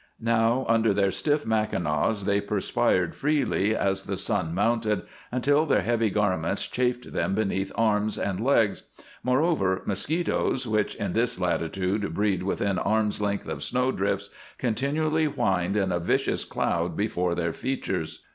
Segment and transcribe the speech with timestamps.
[0.19, 6.09] Now, under their stiff mackinaws they perspired freely as the sun mounted, until their heavy
[6.09, 8.85] garments chafed them beneath arms and legs.
[9.21, 15.77] Moreover, mosquitoes, which in this latitude breed within arm's length of snow drifts, continually whined
[15.77, 18.23] in a vicious cloud before their features.